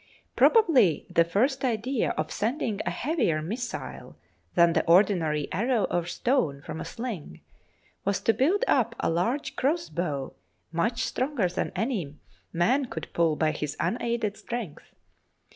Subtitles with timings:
[0.35, 4.15] Probably the first idea of sending a heavier missile
[4.55, 7.41] than the ordinary arrow or stone from a sling,
[8.03, 10.33] was to build up a large crossbow
[10.71, 12.17] much stronger than any
[12.51, 14.95] man could pull by his unaided strength.